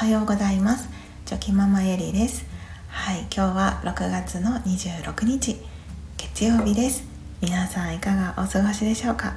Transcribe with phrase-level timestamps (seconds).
[0.00, 0.88] はようございます。
[1.26, 2.46] チョキママエリです。
[2.88, 5.60] はい今日は6月の26日
[6.16, 7.04] 月曜日です。
[7.42, 9.34] 皆さんいかがお過ごしでしょうか？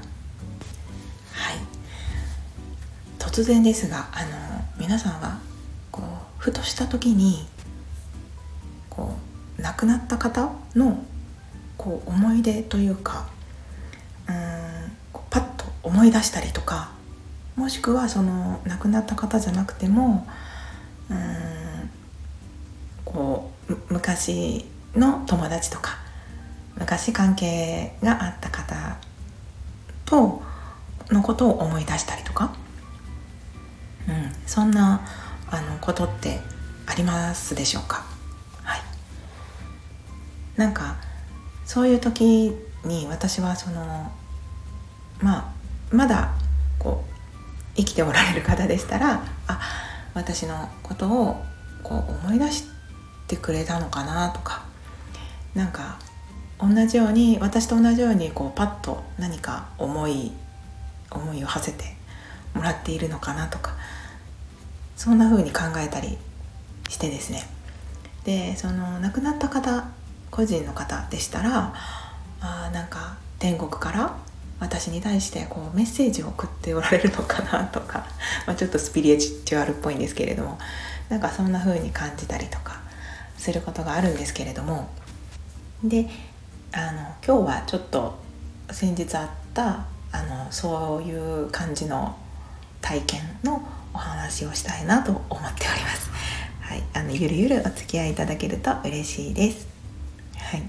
[1.33, 1.57] はい。
[3.19, 4.29] 突然ですがあの
[4.77, 5.37] 皆さんは
[5.91, 6.05] こう
[6.41, 7.45] ふとした時に
[8.89, 9.17] こ
[9.59, 11.03] う亡くなった方の
[11.75, 13.27] こう思い出というか
[14.29, 14.35] うん
[15.29, 16.93] パッと思い出したりとか
[17.57, 20.25] もしくはその亡くなった方じゃなくても
[21.09, 21.89] うん。
[23.05, 25.97] こう昔の友達とか
[26.75, 28.97] 昔関係があった方
[30.05, 30.41] と
[31.09, 32.55] のことを思い出したりとか、
[34.07, 35.05] うん、そんな
[35.51, 36.39] あのことって
[36.87, 38.03] ありますでしょうか？
[38.63, 38.81] はい。
[40.55, 40.95] なんか
[41.65, 42.51] そういう時
[42.83, 44.11] に私はその
[45.21, 45.53] まあ
[45.91, 46.33] まだ
[46.79, 47.13] こう
[47.75, 49.59] 生きておられる方でしたらあ
[50.13, 51.43] 私のことを
[51.81, 52.63] こう思い出し
[53.27, 54.65] てくれたのかなとか
[55.53, 55.99] なんか
[56.59, 60.31] 同じように私と同じようにこうパッと何か思い
[61.11, 61.85] 思いを馳せて
[62.53, 63.75] もらっているのかなとか
[64.95, 66.17] そんな風に考えたり
[66.89, 67.43] してですね。
[68.23, 69.89] でその亡くなった方
[70.31, 71.73] 個人の方でしたら
[72.39, 74.15] あなんか天国から
[74.59, 78.05] 私に対してこうメッセージを送っておられるのかなとか、
[78.47, 80.57] まあ、ちょっとスピリチュアルっぽいんですけれども
[81.09, 82.81] なんかそんな風に感じたりとか
[83.37, 84.89] することがあるんですけれども
[85.83, 86.07] で
[86.71, 88.17] あの今日はちょっと
[88.71, 92.15] 先日あったあのそういう感じの
[92.81, 93.61] 体験の
[93.93, 96.09] お話をしたいなと思っております。
[96.61, 99.67] はい、あのゆるゆるお付き合いいただけると嬉しいです。
[100.37, 100.63] はい、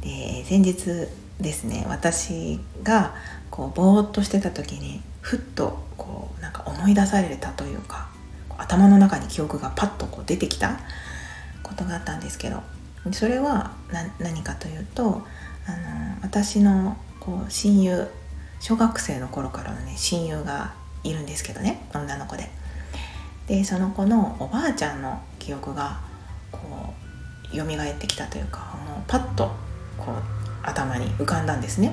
[0.00, 1.08] で先日
[1.42, 3.14] ですね私が
[3.50, 8.08] こうぼーっとしてた時にふっとこうなんか思い出されたというか
[8.58, 10.78] 頭の中に記憶がパッとこう出てきた
[11.62, 12.62] ことがあったんですけど
[13.12, 13.72] それは
[14.18, 18.08] 何かというとあの私のこう親友
[18.60, 22.48] 小学生の頃からのね親友がいるんですけどね女の子で。
[23.48, 26.00] でその子のおばあちゃんの記憶が
[26.52, 26.94] こ
[27.52, 29.50] う蘇ってきたというかもうパッと
[29.98, 31.92] こう頭に浮かんだんですね。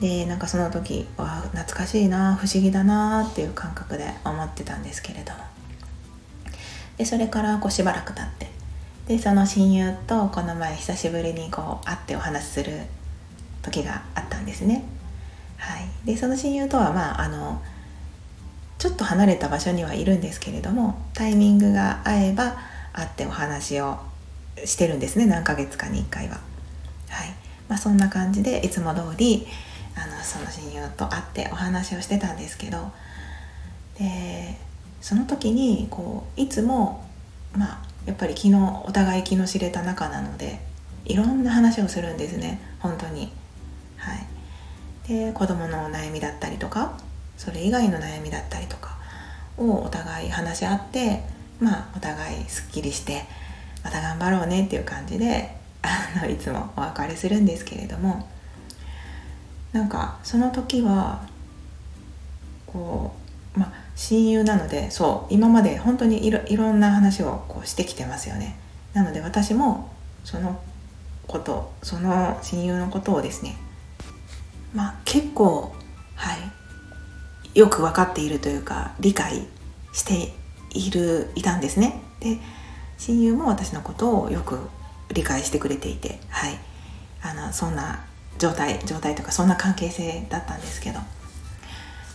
[0.00, 5.38] でなんかその時わ懐かしいな不思議だなっていう感覚で思ってたんですけれども。
[6.98, 8.50] でそれからこうしばらく経って。
[9.06, 12.72] でその親友とこの前久しぶりにこう会ってお話しする
[13.62, 14.84] 時があったんですね。
[15.56, 15.88] はい。
[16.04, 17.62] でその親友とはまああの
[18.78, 22.56] ちょっと離れた場所にはいるんですけれどもタイミングが合えば
[22.92, 23.98] 会ってお話を
[24.64, 26.40] してるんですね何ヶ月かに1回は。
[27.08, 27.45] はい。
[27.68, 29.46] まあ、そんな感じでいつも通り
[29.96, 32.92] あのその親友と会ってお話をしてたんですけど
[33.98, 34.56] で
[35.00, 37.04] その時にこういつも
[37.56, 40.60] まあやっぱり昨日お互い気の知れた仲なので
[41.04, 43.32] いろんな話をするんですね本当に。
[43.96, 44.26] はい。
[45.08, 46.98] で子供の悩みだったりとか
[47.36, 48.96] それ以外の悩みだったりとか
[49.56, 51.22] をお互い話し合って
[51.60, 53.22] まあお互いすっきりして
[53.84, 58.28] また頑張ろうねっていう感じであのいつもお別れするんですけれども
[59.72, 61.26] なんかその時は
[62.66, 63.12] こ
[63.56, 68.56] うまあ親友なのでそう今まで本当にいろいろんな話をこうしてきてますよね。
[68.92, 69.90] なので私も
[70.24, 70.60] その
[71.26, 73.56] ことその親友のことをですね
[74.74, 75.74] まあ結構
[76.14, 76.34] は
[77.54, 79.46] いよく分かっているというか理解
[79.92, 80.32] して
[80.70, 82.00] いるいたんですね。
[82.20, 82.38] で
[82.98, 84.58] 親友も私のことをよく
[85.12, 86.58] 理解してくれていて、はい、
[87.22, 88.04] あのそんな
[88.38, 91.00] 状態状態とかそんな関係性だったんですけど。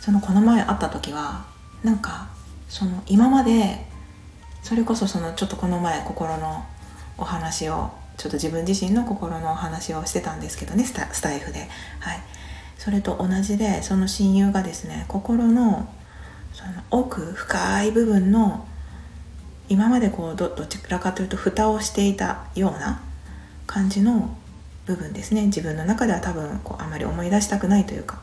[0.02, 1.46] そのこの前会った時は
[1.84, 2.28] なんか
[2.68, 3.86] その今まで
[4.64, 6.66] それこそそのちょっとこの前心の
[7.20, 11.70] お話をちょっと自分自身の心のお話をしてたんですけどねスタスタイフで、
[12.00, 12.20] はい、
[12.80, 15.88] それと同じでその親友がですね心の
[16.54, 18.66] その奥深い部分の
[19.72, 23.02] 今までこうどどちらかというと蓋をしていたような
[23.66, 24.36] 感じの
[24.86, 25.46] 部分ですね。
[25.46, 28.20] 自分の中では多分こうあまり思い出したくないというか、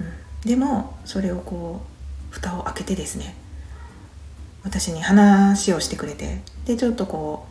[0.00, 1.82] うん、でもそれをこ
[2.30, 3.36] う蓋を開けてですね。
[4.64, 6.40] 私に話をしてくれて。
[6.64, 7.46] でちょっとこ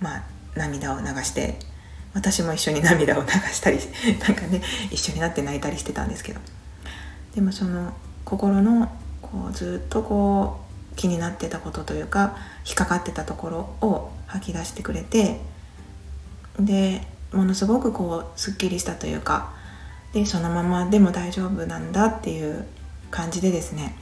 [0.00, 0.22] うまあ
[0.54, 1.58] 涙を流して。
[2.14, 3.78] 私も一緒に涙を流したり
[4.20, 4.60] なんかね
[4.90, 6.40] 一緒になって泣いたりしてたんですけど。
[7.34, 8.92] でもその心の
[9.22, 12.36] こうずっとこう気になってたことというか
[12.66, 15.40] 引っかかってたところを吐き出してくれて
[16.58, 19.52] でものすごくこうすっきりしたというか
[20.12, 22.66] でそのままでも大丈夫なんだっていう
[23.10, 23.96] 感じでですね、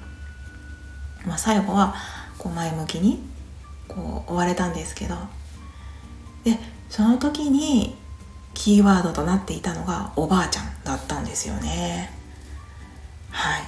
[1.25, 1.95] まあ、最後は
[2.39, 3.21] こう前向きに
[3.87, 5.15] こう追われたんですけど
[6.45, 6.59] で
[6.89, 7.97] その時に
[8.55, 12.11] キーワードとなっていたのがおばあちゃんだったんですよね。
[13.31, 13.63] はい。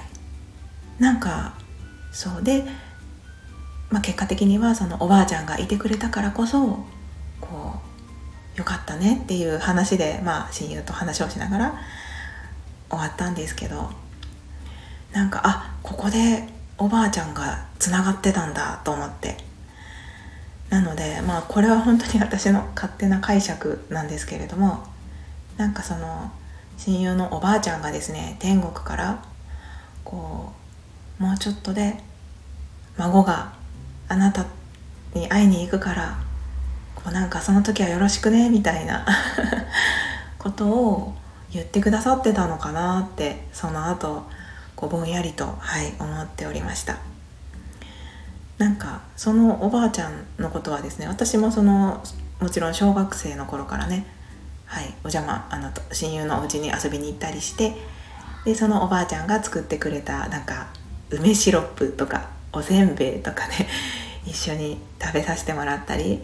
[1.01, 1.55] なんか
[2.11, 2.63] そうで、
[3.93, 6.79] まあ、結果的にはそのおばあちゃんがいてくれたからこそ
[7.39, 7.79] こ
[8.55, 11.79] うよかったねっていう話で、まあ、親友と話をしながら
[12.89, 13.91] 終わったんですけど
[15.11, 16.49] なんかあここで
[16.79, 19.37] おばあちゃんがつながってたんだと思って。
[20.71, 24.83] なのでまあこれは本当に私の勝手な解釈なんですけれども
[25.55, 26.31] なんかその
[26.79, 29.23] 親友のおばあちゃんがですね天国から
[30.03, 30.51] こ
[31.19, 31.99] うもうちょっとで
[32.97, 33.53] 孫が
[34.13, 34.45] あなた
[35.15, 36.19] に会いに行くから
[36.93, 39.05] こうなんかその時はよろしくねみたいな
[40.37, 41.15] ことを
[41.51, 44.29] 言ってくださってたのかなってその後
[44.75, 46.97] こうぼんやりとはい思っておりました。
[48.59, 52.03] なんかそのおばあちゃんのことはですね私もその
[52.39, 54.05] もちろん小学生の頃からね
[54.65, 57.75] はいお邪魔あの親友のお家に遊びに行ったりして
[58.45, 60.67] でそのおばあちゃんが作ってくれたなんか
[61.09, 63.67] 梅シロップとかおせんべいとかね
[64.25, 66.21] 一緒に食べさせてもらったり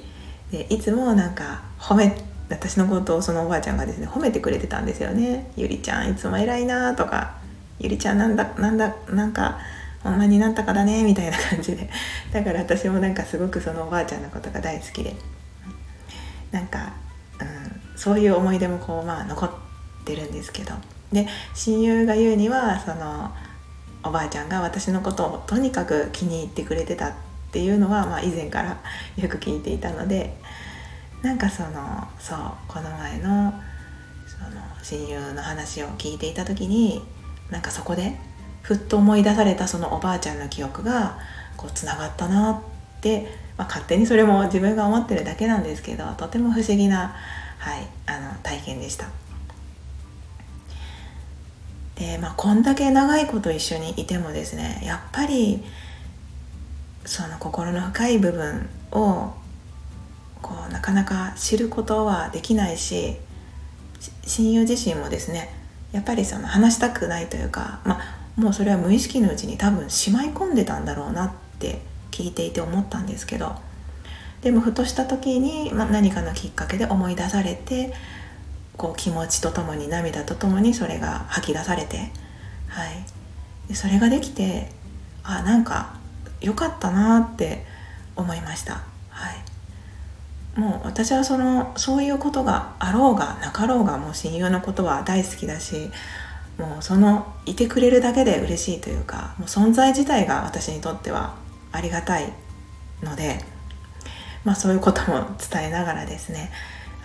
[0.52, 2.16] でいつもなんか褒め
[2.50, 7.36] 私のことをそのおばあちゃんがですね褒めてくれてたんですよね「ゆりちゃんいつも偉いな」とか
[7.80, 9.60] 「ゆりちゃんなんだなんだなんか
[10.04, 11.90] ほんまになんたかだね」みたいな感じで。
[12.34, 15.16] だから私もなんかすごくそのおばあちゃんのことが大好きで。
[16.52, 16.94] なんか、
[17.40, 19.52] うん、そういう思い出もこうまあ残っ
[20.04, 20.74] てるんですけど。
[21.12, 23.32] で親友が言うにはその
[24.04, 28.78] おばあちゃんが私のことをとにかく気に入ってくれてたってっていうのは、まあ、以前から
[29.18, 30.38] よく聞いていたので
[31.24, 33.54] なんかそのそうこの前の
[34.28, 37.02] その親友の話を聞いていた時に
[37.50, 38.16] なんかそこで
[38.62, 41.18] ふっと思い出されたそのおばあちゃんの記憶が
[41.58, 47.16] こうつながったなって、まあ、勝手にそれも自分が思ってるだけなんですけどとても不思議な、
[47.58, 49.08] はい、あの体験でした。
[51.96, 55.64] でまあこんだけ長いこと一緒にいてもですねやっぱり
[57.06, 59.34] その心の深い部分を
[60.42, 63.18] こうなかなか知ることはできないし
[64.26, 65.54] 親友自身もですね
[65.92, 71.82] やっぱりその話したくないというか、まあ、もうそれは無意識のうちに多分しまい込んでたんだろうなって
[72.12, 73.56] 聞いていて思ったんですけど
[74.42, 77.94] でもふとした時に、まあ、何かのきっかけで思い出されて
[78.78, 81.98] こう気持ちとともに涙とともにそれが吐き出されて、
[82.68, 83.06] はい、
[83.68, 84.72] でそれができて
[85.24, 85.99] あなんか
[86.42, 87.66] 良かったなって
[88.16, 88.84] 思いました。
[89.10, 89.50] はい
[90.60, 95.90] もう私はそのそういうことがあろうがなかろうがもう親友のことは大好きだし
[96.58, 101.36] もうそのいてくれるだけで嬉しいというかもう存在自体が私にとっては
[101.72, 102.34] ありがたい
[103.02, 103.40] ので、
[104.44, 106.52] まあ、そういうことも伝えながらですね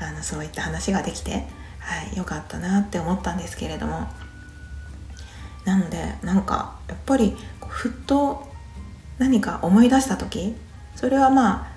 [0.01, 1.47] あのそういった話ができて、
[1.79, 4.09] はい、よかったなって思ったんですけれども
[5.65, 7.37] なのでなんかやっぱり
[7.69, 8.54] ふっと
[9.19, 10.55] 何か思い出した時
[10.97, 11.75] それはまあ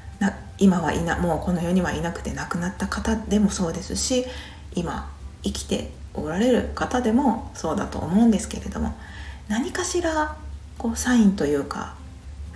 [0.59, 4.25] 今はいなもうこの世にはいなくて亡くなった方でもそうですし
[4.73, 5.11] 今
[5.43, 8.95] 生きておられる方でもそうだと思うんですけれども
[9.47, 10.35] 何かしら
[10.77, 11.95] こうサインというか、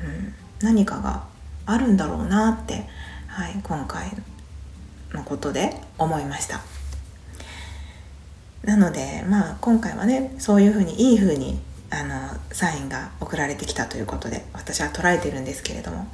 [0.04, 0.34] うん、
[0.66, 1.24] 何かが
[1.66, 2.88] あるんだろうなって、
[3.28, 4.12] はい、今回
[5.14, 6.62] のことで思いました。
[8.64, 11.60] なのでまあ今回はねそういうふうにいいふうに
[11.92, 16.08] あのサインが送られてきたということで私は捉えてるんですけれども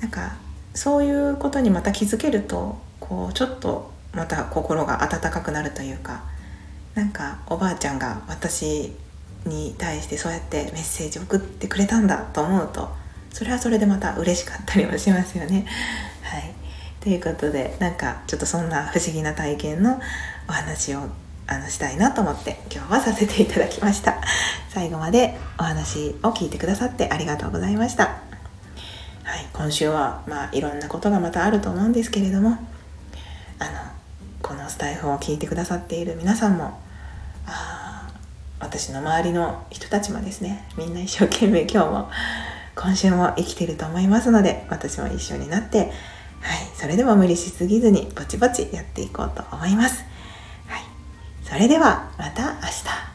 [0.00, 0.36] なんか
[0.74, 6.24] そういうことにまた気づけるとこうちょっとまた心が温かくなるというか
[6.94, 8.92] なんかおばあちゃんが私
[9.46, 12.88] に対してそうやってメッセージ送ってくれたんだと思うと
[13.32, 15.66] それはそれでまた嬉しかったりもしますよね。
[16.22, 16.52] はい、
[17.00, 20.00] ということでなんかちょっとそんな不思議な体験の
[20.48, 21.08] お話を
[21.50, 24.20] あのしたいなと思って今日はさせていただきました。
[24.70, 28.04] 最後までお話を聞いてくださってありがとうございました。
[28.04, 32.56] はい、今週は、まあ、いろんなことがまたあると思うんですけれども
[33.58, 33.70] あの
[34.42, 36.78] このスタイフを聞いてくださっている皆さんも
[37.46, 38.08] あ
[38.60, 42.10] 私の周りの人たちもですねみんな一生懸命今日も
[42.76, 45.90] 今週も生きてると思いますので私も一緒になってはい
[46.74, 50.09] それでも無理しすぎずにぼちぼちやっていこうと思います。
[51.50, 53.09] それではまた明日。